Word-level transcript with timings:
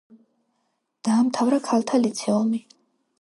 დაამთავრა 1.09 1.59
ქალთა 1.67 1.99
ლიცეუმი. 2.05 2.63